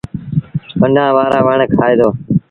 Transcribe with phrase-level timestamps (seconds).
[0.79, 2.09] ڪنڊآن وآرآ وڻ کآئي دو۔